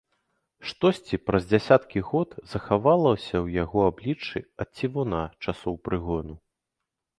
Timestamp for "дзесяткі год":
1.51-2.29